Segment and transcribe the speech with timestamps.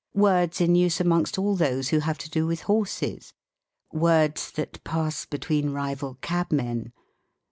[0.15, 3.33] Words in use amongst all those who have to do with horses.
[3.93, 6.91] Words that pass between rival cab men.